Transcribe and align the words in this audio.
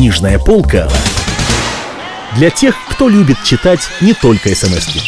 Книжная 0.00 0.38
полка 0.38 0.88
для 2.34 2.48
тех, 2.48 2.74
кто 2.88 3.06
любит 3.06 3.36
читать 3.44 3.80
не 4.00 4.14
только 4.14 4.48
смс 4.54 4.88
-ки. 4.88 5.02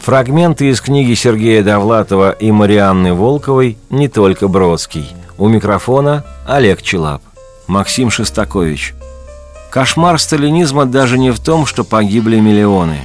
Фрагменты 0.00 0.70
из 0.70 0.80
книги 0.80 1.12
Сергея 1.12 1.62
Довлатова 1.62 2.30
и 2.30 2.50
Марианны 2.50 3.12
Волковой 3.12 3.76
«Не 3.90 4.08
только 4.08 4.48
Бродский». 4.48 5.06
У 5.36 5.48
микрофона 5.48 6.24
Олег 6.46 6.80
Челап. 6.80 7.20
Максим 7.66 8.10
Шестакович. 8.10 8.94
Кошмар 9.70 10.18
сталинизма 10.18 10.86
даже 10.86 11.18
не 11.18 11.32
в 11.32 11.38
том, 11.38 11.66
что 11.66 11.84
погибли 11.84 12.40
миллионы. 12.40 13.00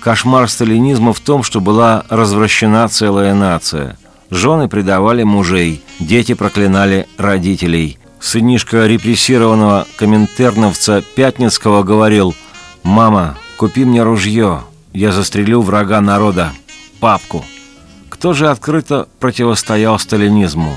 Кошмар 0.00 0.50
сталинизма 0.50 1.14
в 1.14 1.20
том, 1.20 1.42
что 1.42 1.62
была 1.62 2.04
развращена 2.10 2.86
целая 2.88 3.32
нация. 3.32 3.96
Жены 4.28 4.68
предавали 4.68 5.22
мужей, 5.22 5.82
дети 5.98 6.34
проклинали 6.34 7.06
родителей. 7.16 7.98
Сынишка 8.26 8.88
репрессированного 8.88 9.86
коминтерновца 9.94 11.00
Пятницкого 11.14 11.84
говорил 11.84 12.34
«Мама, 12.82 13.38
купи 13.56 13.84
мне 13.84 14.02
ружье, 14.02 14.64
я 14.92 15.12
застрелю 15.12 15.62
врага 15.62 16.00
народа, 16.00 16.50
папку». 16.98 17.44
Кто 18.08 18.32
же 18.32 18.50
открыто 18.50 19.06
противостоял 19.20 19.96
сталинизму? 20.00 20.74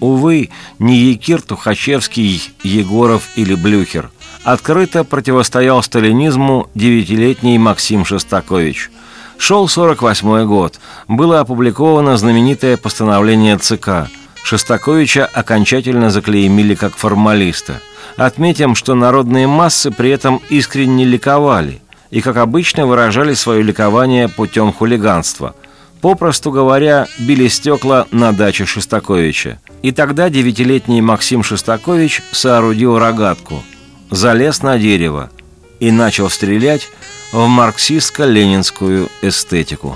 Увы, 0.00 0.50
не 0.78 0.98
Якир 0.98 1.40
Тухачевский, 1.40 2.42
Егоров 2.62 3.28
или 3.34 3.54
Блюхер. 3.54 4.10
Открыто 4.44 5.02
противостоял 5.02 5.82
сталинизму 5.82 6.68
девятилетний 6.74 7.56
Максим 7.56 8.04
Шостакович. 8.04 8.90
Шел 9.38 9.68
48 9.68 10.44
год. 10.44 10.78
Было 11.08 11.40
опубликовано 11.40 12.18
знаменитое 12.18 12.76
постановление 12.76 13.56
ЦК. 13.56 14.10
Шостаковича 14.42 15.26
окончательно 15.26 16.10
заклеймили 16.10 16.74
как 16.74 16.96
формалиста. 16.96 17.80
Отметим, 18.16 18.74
что 18.74 18.94
народные 18.94 19.46
массы 19.46 19.90
при 19.90 20.10
этом 20.10 20.40
искренне 20.48 21.04
ликовали 21.04 21.80
и, 22.10 22.20
как 22.20 22.36
обычно, 22.36 22.86
выражали 22.86 23.34
свое 23.34 23.62
ликование 23.62 24.28
путем 24.28 24.72
хулиганства. 24.72 25.54
Попросту 26.00 26.50
говоря, 26.50 27.06
били 27.18 27.48
стекла 27.48 28.06
на 28.10 28.32
даче 28.32 28.64
Шостаковича– 28.66 29.60
и 29.82 29.92
тогда 29.92 30.28
девятилетний 30.28 31.00
Максим 31.00 31.42
Шестакович 31.42 32.22
соорудил 32.32 32.98
рогатку, 32.98 33.62
залез 34.10 34.62
на 34.62 34.78
дерево 34.78 35.30
и 35.78 35.90
начал 35.90 36.28
стрелять 36.28 36.88
в 37.32 37.46
марксистско-ленинскую 37.46 39.10
эстетику. 39.22 39.94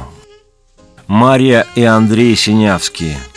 Мария 1.06 1.66
и 1.74 1.82
Андрей 1.82 2.34
Синявские– 2.34 3.18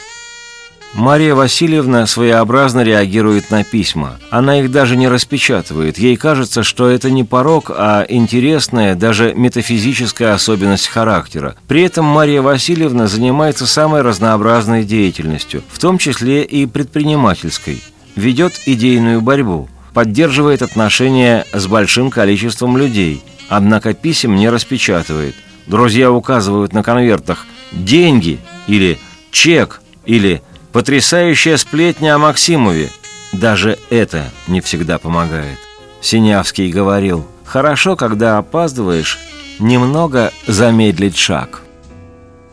Мария 0.93 1.35
Васильевна 1.35 2.07
своеобразно 2.07 2.83
реагирует 2.83 3.51
на 3.51 3.63
письма. 3.63 4.17
Она 4.29 4.59
их 4.59 4.71
даже 4.71 4.95
не 4.95 5.07
распечатывает. 5.07 5.99
Ей 5.99 6.15
кажется, 6.15 6.63
что 6.63 6.89
это 6.89 7.11
не 7.11 7.23
порог, 7.23 7.69
а 7.69 8.05
интересная, 8.07 8.95
даже 8.95 9.33
метафизическая 9.35 10.33
особенность 10.33 10.87
характера. 10.87 11.55
При 11.67 11.83
этом 11.83 12.05
Мария 12.05 12.41
Васильевна 12.41 13.07
занимается 13.07 13.67
самой 13.67 14.01
разнообразной 14.01 14.83
деятельностью, 14.83 15.61
в 15.69 15.77
том 15.79 15.97
числе 15.97 16.43
и 16.43 16.65
предпринимательской. 16.65 17.81
Ведет 18.15 18.53
идейную 18.65 19.21
борьбу, 19.21 19.69
поддерживает 19.93 20.61
отношения 20.61 21.45
с 21.53 21.67
большим 21.67 22.09
количеством 22.09 22.77
людей, 22.77 23.21
однако 23.49 23.93
писем 23.93 24.35
не 24.35 24.49
распечатывает. 24.49 25.35
Друзья 25.67 26.11
указывают 26.11 26.73
на 26.73 26.81
конвертах 26.81 27.45
«деньги» 27.71 28.39
или 28.67 28.97
«чек» 29.31 29.81
или 30.05 30.41
Потрясающая 30.77 31.57
сплетня 31.57 32.13
о 32.13 32.19
Максимове. 32.19 32.91
Даже 33.33 33.79
это 33.89 34.31
не 34.47 34.61
всегда 34.61 34.99
помогает. 34.99 35.57
Синявский 36.01 36.69
говорил, 36.69 37.25
хорошо, 37.45 37.95
когда 37.95 38.37
опаздываешь, 38.37 39.17
немного 39.57 40.31
замедлить 40.45 41.17
шаг. 41.17 41.63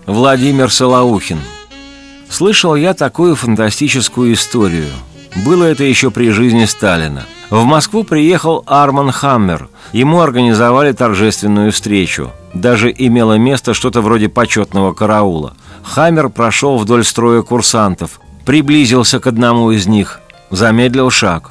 Владимир 0.06 0.72
Солоухин. 0.72 1.38
Слышал 2.30 2.74
я 2.74 2.94
такую 2.94 3.36
фантастическую 3.36 4.32
историю. 4.32 4.88
Было 5.44 5.64
это 5.64 5.84
еще 5.84 6.10
при 6.10 6.30
жизни 6.30 6.64
Сталина. 6.64 7.26
В 7.50 7.64
Москву 7.64 8.04
приехал 8.04 8.64
Арман 8.66 9.10
Хаммер. 9.10 9.68
Ему 9.92 10.22
организовали 10.22 10.92
торжественную 10.92 11.72
встречу. 11.72 12.30
Даже 12.54 12.90
имело 12.90 13.34
место 13.34 13.74
что-то 13.74 14.00
вроде 14.00 14.30
почетного 14.30 14.94
караула– 14.94 15.54
Хаммер 15.84 16.30
прошел 16.30 16.78
вдоль 16.78 17.04
строя 17.04 17.42
курсантов, 17.42 18.20
приблизился 18.44 19.20
к 19.20 19.26
одному 19.26 19.70
из 19.70 19.86
них, 19.86 20.20
замедлил 20.50 21.10
шаг. 21.10 21.50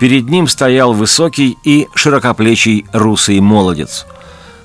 Перед 0.00 0.28
ним 0.28 0.48
стоял 0.48 0.92
высокий 0.92 1.56
и 1.62 1.86
широкоплечий 1.94 2.86
русый 2.92 3.38
молодец. 3.40 4.06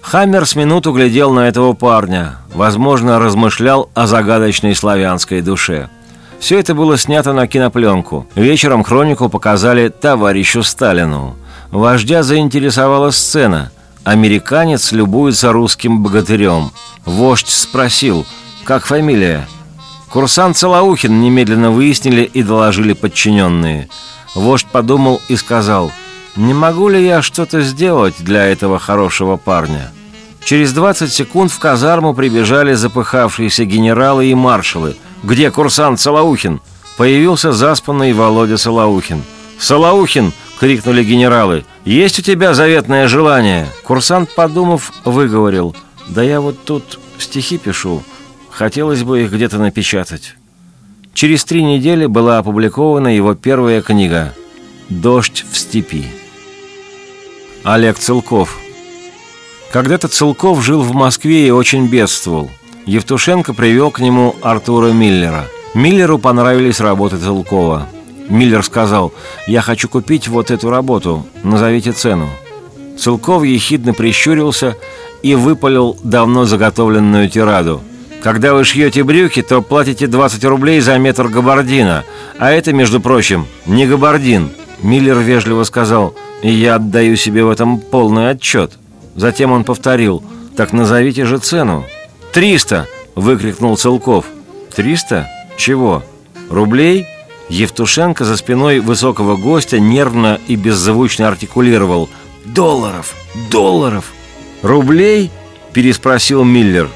Хаммер 0.02 0.46
с 0.46 0.56
минуту 0.56 0.94
глядел 0.94 1.32
на 1.32 1.48
этого 1.48 1.74
парня, 1.74 2.38
возможно, 2.54 3.20
размышлял 3.20 3.90
о 3.94 4.08
загадочной 4.08 4.74
славянской 4.74 5.42
душе. 5.42 5.90
Все 6.40 6.58
это 6.58 6.74
было 6.74 6.98
снято 6.98 7.34
на 7.34 7.46
кинопленку. 7.48 8.26
Вечером 8.34 8.84
хронику 8.84 9.28
показали 9.28 9.90
товарищу 9.90 10.64
Сталину. 10.64 11.36
Вождя 11.70 12.24
заинтересовала 12.24 13.12
сцена. 13.12 13.72
Американец 14.06 14.94
любуется 14.94 15.52
русским 15.52 16.02
богатырем. 16.02 16.72
Вождь 17.06 17.50
спросил– 17.50 18.26
как 18.70 18.86
фамилия?» 18.86 19.48
Курсант 20.12 20.56
Целоухин 20.56 21.22
немедленно 21.22 21.72
выяснили 21.72 22.22
и 22.22 22.44
доложили 22.44 22.94
подчиненные. 22.94 23.90
Вождь 24.36 24.68
подумал 24.68 25.20
и 25.28 25.36
сказал, 25.38 25.92
«Не 26.36 26.54
могу 26.54 26.88
ли 26.88 27.04
я 27.04 27.24
что-то 27.24 27.62
сделать 27.62 28.14
для 28.20 28.46
этого 28.46 28.78
хорошего 28.78 29.38
парня?» 29.38 29.92
Через 30.46 30.72
20 30.74 31.12
секунд 31.12 31.52
в 31.52 31.58
казарму 31.58 32.14
прибежали 32.14 32.76
запыхавшиеся 32.76 33.66
генералы 33.66 34.28
и 34.28 34.36
маршалы. 34.36 34.96
«Где 35.24 35.50
курсант 35.50 36.00
Солоухин?» 36.00 36.62
Появился 36.96 37.52
заспанный 37.52 38.14
Володя 38.14 38.58
Солоухин. 38.58 39.24
«Солоухин!»— 39.58 40.32
крикнули 40.60 41.04
генералы. 41.04 41.66
«Есть 41.86 42.20
у 42.20 42.22
тебя 42.22 42.54
заветное 42.54 43.08
желание?» 43.08 43.68
Курсант, 43.84 44.30
подумав, 44.36 44.94
выговорил. 45.06 45.76
«Да 46.08 46.22
я 46.22 46.40
вот 46.40 46.64
тут 46.66 47.00
стихи 47.18 47.58
пишу». 47.58 48.04
Хотелось 48.60 49.04
бы 49.04 49.22
их 49.22 49.32
где-то 49.32 49.58
напечатать. 49.58 50.36
Через 51.14 51.46
три 51.46 51.64
недели 51.64 52.08
была 52.08 52.40
опубликована 52.40 53.08
его 53.08 53.34
первая 53.34 53.82
книга 53.82 54.34
«Дождь 54.90 55.46
в 55.50 55.58
степи». 55.58 56.04
Олег 57.64 57.98
Целков 57.98 58.60
Когда-то 59.72 60.10
Целков 60.10 60.62
жил 60.62 60.82
в 60.82 60.94
Москве 60.94 61.48
и 61.48 61.52
очень 61.52 61.88
бедствовал. 61.88 62.52
Евтушенко 62.86 63.54
привел 63.54 63.92
к 63.92 64.02
нему 64.02 64.36
Артура 64.42 64.92
Миллера. 64.92 65.46
Миллеру 65.74 66.20
понравились 66.20 66.82
работы 66.82 67.18
Целкова. 67.18 67.88
Миллер 68.28 68.62
сказал, 68.62 69.14
«Я 69.48 69.62
хочу 69.62 69.88
купить 69.88 70.28
вот 70.28 70.52
эту 70.52 70.70
работу, 70.70 71.26
назовите 71.44 71.94
цену». 71.94 72.28
Целков 72.98 73.46
ехидно 73.46 73.94
прищурился 73.94 74.76
и 75.24 75.34
выпалил 75.34 75.98
давно 76.04 76.44
заготовленную 76.44 77.30
тираду– 77.30 77.82
когда 78.22 78.54
вы 78.54 78.66
шьете 78.66 79.04
брюки, 79.04 79.42
то 79.42 79.62
платите 79.62 80.08
20 80.08 80.44
рублей 80.46 80.82
за 80.82 80.98
метр 80.98 81.28
габардина. 81.28 82.04
А 82.38 82.52
это, 82.52 82.74
между 82.74 83.00
прочим, 83.00 83.48
не 83.66 83.88
габардин. 83.88 84.52
Миллер 84.82 85.18
вежливо 85.20 85.64
сказал, 85.64 86.16
и 86.42 86.52
я 86.52 86.76
отдаю 86.76 87.16
себе 87.16 87.44
в 87.44 87.50
этом 87.50 87.80
полный 87.80 88.30
отчет. 88.30 88.74
Затем 89.16 89.52
он 89.52 89.64
повторил, 89.64 90.24
так 90.56 90.74
назовите 90.74 91.26
же 91.26 91.38
цену. 91.38 91.86
«Триста!»– 92.32 92.88
выкрикнул 93.16 93.76
Целков. 93.76 94.26
«Триста? 94.74 95.28
Чего? 95.58 96.04
Рублей?» 96.50 97.08
Евтушенко 97.50 98.26
за 98.26 98.38
спиной 98.38 98.80
высокого 98.80 99.36
гостя 99.36 99.80
нервно 99.80 100.40
и 100.48 100.56
беззвучно 100.56 101.28
артикулировал. 101.28 102.10
«Долларов! 102.46 103.16
Долларов!» 103.50 104.14
«Рублей?»– 104.62 105.32
переспросил 105.74 106.44
Миллер. 106.44 106.90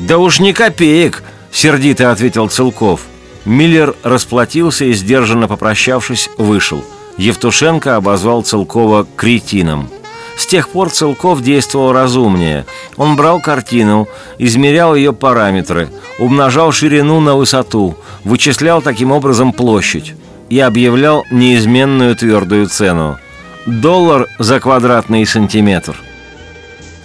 «Да 0.00 0.16
уж 0.16 0.40
не 0.40 0.54
копеек!»– 0.54 1.22
сердито 1.52 2.10
ответил 2.10 2.48
Целков. 2.48 3.02
Миллер 3.44 3.94
расплатился 4.02 4.86
и, 4.86 4.94
сдержанно 4.94 5.46
попрощавшись, 5.46 6.30
вышел. 6.38 6.82
Евтушенко 7.18 7.96
обозвал 7.96 8.42
Целкова 8.42 9.06
кретином. 9.14 9.90
С 10.38 10.46
тех 10.46 10.70
пор 10.70 10.88
Целков 10.88 11.42
действовал 11.42 11.92
разумнее. 11.92 12.64
Он 12.96 13.14
брал 13.14 13.40
картину, 13.40 14.08
измерял 14.38 14.94
ее 14.94 15.12
параметры, 15.12 15.90
умножал 16.18 16.72
ширину 16.72 17.20
на 17.20 17.34
высоту, 17.36 17.94
вычислял 18.24 18.80
таким 18.80 19.12
образом 19.12 19.52
площадь 19.52 20.14
и 20.48 20.58
объявлял 20.60 21.24
неизменную 21.30 22.16
твердую 22.16 22.68
цену. 22.68 23.18
Доллар 23.66 24.28
за 24.38 24.60
квадратный 24.60 25.26
сантиметр. 25.26 25.94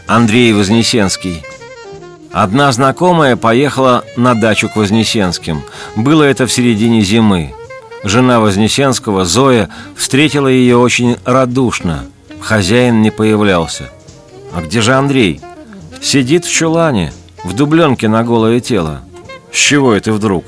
Андрей 0.07 0.53
Вознесенский– 0.53 1.43
Одна 2.35 2.69
знакомая 2.73 3.37
поехала 3.37 4.03
на 4.17 4.35
дачу 4.35 4.67
к 4.67 4.75
Вознесенским. 4.75 5.61
Было 5.95 6.23
это 6.23 6.47
в 6.47 6.51
середине 6.51 6.99
зимы. 6.99 7.53
Жена 8.03 8.41
Вознесенского, 8.41 9.23
Зоя, 9.23 9.69
встретила 9.95 10.49
ее 10.49 10.75
очень 10.75 11.15
радушно. 11.23 12.03
Хозяин 12.41 13.01
не 13.01 13.09
появлялся. 13.09 13.89
«А 14.53 14.61
где 14.61 14.81
же 14.81 14.95
Андрей?» 14.95 15.39
«Сидит 16.01 16.43
в 16.43 16.51
чулане, 16.51 17.13
в 17.45 17.53
дубленке 17.53 18.09
на 18.09 18.21
голое 18.25 18.59
тело». 18.59 18.99
«С 19.49 19.55
чего 19.55 19.93
это 19.93 20.11
вдруг?» 20.11 20.43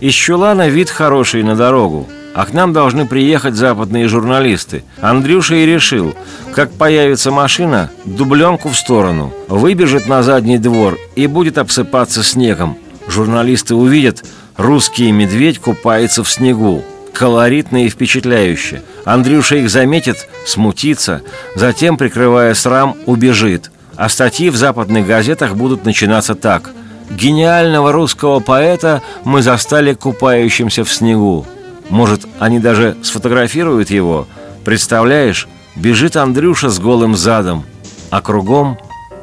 «Из 0.00 0.12
чулана 0.12 0.68
вид 0.68 0.90
хороший 0.90 1.44
на 1.44 1.56
дорогу, 1.56 2.10
а 2.34 2.46
к 2.46 2.52
нам 2.52 2.72
должны 2.72 3.06
приехать 3.06 3.54
западные 3.54 4.08
журналисты. 4.08 4.84
Андрюша 5.00 5.56
и 5.56 5.66
решил, 5.66 6.14
как 6.54 6.72
появится 6.72 7.30
машина, 7.30 7.90
дубленку 8.04 8.68
в 8.68 8.76
сторону, 8.76 9.32
выбежит 9.48 10.06
на 10.06 10.22
задний 10.22 10.58
двор 10.58 10.98
и 11.14 11.26
будет 11.26 11.58
обсыпаться 11.58 12.22
снегом. 12.22 12.78
Журналисты 13.06 13.74
увидят, 13.74 14.24
русский 14.56 15.10
медведь 15.12 15.58
купается 15.58 16.24
в 16.24 16.30
снегу. 16.30 16.82
Колоритно 17.12 17.84
и 17.84 17.90
впечатляюще. 17.90 18.82
Андрюша 19.04 19.56
их 19.56 19.68
заметит, 19.68 20.28
смутится, 20.46 21.20
затем, 21.54 21.98
прикрывая 21.98 22.54
срам, 22.54 22.96
убежит. 23.04 23.70
А 23.96 24.08
статьи 24.08 24.48
в 24.48 24.56
западных 24.56 25.06
газетах 25.06 25.54
будут 25.54 25.84
начинаться 25.84 26.34
так. 26.34 26.70
«Гениального 27.10 27.92
русского 27.92 28.40
поэта 28.40 29.02
мы 29.24 29.42
застали 29.42 29.92
купающимся 29.92 30.84
в 30.84 30.90
снегу». 30.90 31.44
Может, 31.92 32.26
они 32.38 32.58
даже 32.58 32.96
сфотографируют 33.02 33.90
его? 33.90 34.26
Представляешь, 34.64 35.46
бежит 35.76 36.16
Андрюша 36.16 36.70
с 36.70 36.78
голым 36.78 37.14
задом, 37.14 37.64
а 38.08 38.22
кругом 38.22 38.78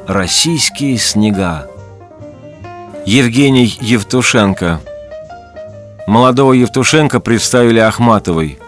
российские 0.06 0.96
снега. 0.96 1.66
Евгений 3.04 3.76
Евтушенко 3.80 4.80
Молодого 6.06 6.52
Евтушенко 6.52 7.18
представили 7.18 7.80
Ахматовой. 7.80 8.60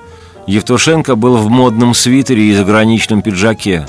Евтушенко 0.49 1.15
был 1.15 1.37
в 1.37 1.49
модном 1.49 1.95
свитере 1.95 2.43
и 2.47 2.55
заграничном 2.57 3.23
пиджаке. 3.23 3.87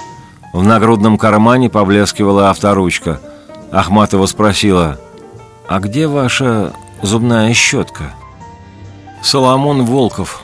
В 0.54 0.62
нагрудном 0.62 1.18
кармане 1.18 1.72
поблескивала 1.72 2.52
авторучка. 2.52 3.20
Ахматова 3.72 4.28
спросила, 4.28 5.00
«А 5.68 5.80
где 5.80 6.06
ваша 6.06 6.72
зубная 7.02 7.52
щетка?» 7.56 8.14
Соломон 9.24 9.86
Волков 9.86 10.44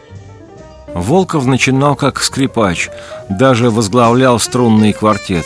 Волков 0.93 1.45
начинал 1.45 1.97
как 1.97 2.21
скрипач, 2.21 2.89
даже 3.29 3.69
возглавлял 3.69 4.39
струнный 4.39 4.93
квартет. 4.93 5.45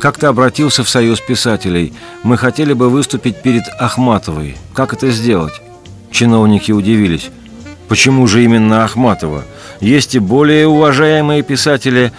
Как-то 0.00 0.28
обратился 0.28 0.82
в 0.82 0.88
Союз 0.88 1.20
писателей. 1.20 1.92
Мы 2.22 2.38
хотели 2.38 2.72
бы 2.72 2.88
выступить 2.88 3.42
перед 3.42 3.62
Ахматовой. 3.78 4.56
Как 4.74 4.94
это 4.94 5.10
сделать? 5.10 5.52
Чиновники 6.10 6.72
удивились. 6.72 7.30
Почему 7.88 8.26
же 8.26 8.42
именно 8.42 8.84
Ахматова? 8.84 9.44
Есть 9.80 10.14
и 10.14 10.18
более 10.18 10.66
уважаемые 10.66 11.42
писатели 11.42 12.10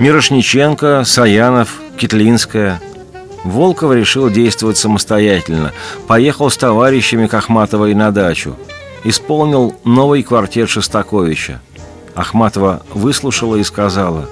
Мирошниченко, 0.00 1.04
Саянов, 1.04 1.78
Китлинская. 1.98 2.80
Волков 3.44 3.92
решил 3.92 4.30
действовать 4.30 4.78
самостоятельно. 4.78 5.72
Поехал 6.06 6.50
с 6.50 6.56
товарищами 6.56 7.26
к 7.26 7.34
Ахматовой 7.34 7.94
на 7.94 8.10
дачу. 8.10 8.56
Исполнил 9.04 9.74
новый 9.84 10.22
квартет 10.22 10.68
Шостаковича. 10.68 11.60
Ахматова 12.14 12.82
выслушала 12.92 13.56
и 13.56 13.64
сказала, 13.64 14.28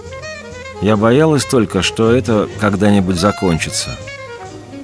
«Я 0.82 0.96
боялась 0.96 1.44
только, 1.44 1.82
что 1.82 2.12
это 2.12 2.48
когда-нибудь 2.60 3.16
закончится». 3.16 3.96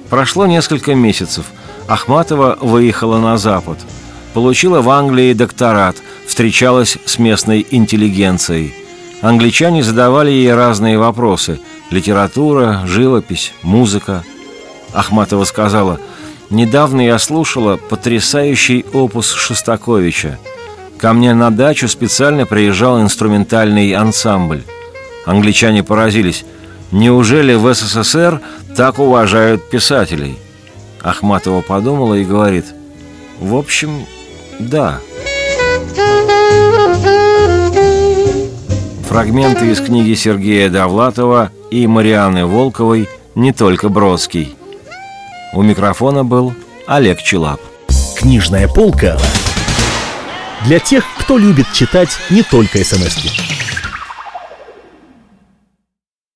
Прошло 0.09 0.45
несколько 0.45 0.95
месяцев. 0.95 1.45
Ахматова 1.87 2.57
выехала 2.61 3.19
на 3.19 3.37
Запад– 3.37 3.77
Получила 4.35 4.81
в 4.81 4.89
Англии 4.89 5.31
докторат, 5.31 5.95
встречалась 6.27 6.97
с 7.05 7.19
местной 7.19 7.65
интеллигенцией. 7.71 8.73
Англичане 9.21 9.81
задавали 9.81 10.29
ей 10.29 10.53
разные 10.53 10.97
вопросы– 10.97 11.61
литература, 11.89 12.81
живопись, 12.85 13.53
музыка. 13.61 14.25
Ахматова 14.91 15.45
сказала, 15.45 16.01
«Недавно 16.49 17.01
я 17.01 17.17
слушала 17.19 17.77
потрясающий 17.77 18.85
опус 18.93 19.31
Шостаковича. 19.31 20.37
Ко 20.97 21.13
мне 21.13 21.33
на 21.33 21.49
дачу 21.49 21.87
специально 21.87 22.45
приезжал 22.45 23.01
инструментальный 23.01 23.93
ансамбль. 23.93 24.63
Англичане 25.25 25.83
поразились, 25.83 26.45
неужели 26.91 27.55
в 27.55 27.73
СССР 27.73 28.41
так 28.75 28.99
уважают 28.99 29.69
писателей?» 29.69 30.37
Ахматова 31.01 31.61
подумала 31.61 32.15
и 32.15 32.23
говорит, 32.23 32.65
«В 33.39 33.55
общем, 33.55 34.05
да. 34.59 34.99
Фрагменты 39.07 39.67
из 39.67 39.79
книги 39.79 40.13
Сергея 40.13 40.69
Довлатова 40.69 41.51
и 41.71 41.87
Марианы 41.87 42.45
Волковой 42.45 43.07
«Не 43.33 43.53
только 43.53 43.87
Бродский». 43.87 44.55
У 45.55 45.63
микрофона 45.63 46.25
был 46.25 46.53
Олег 46.85 47.21
Челап. 47.21 47.61
Книжная 48.17 48.67
полка 48.67 49.17
для 50.65 50.79
тех, 50.79 51.05
кто 51.17 51.37
любит 51.37 51.67
читать 51.71 52.09
не 52.29 52.43
только 52.43 52.83
смс 52.83 53.17
-ки. 53.17 53.54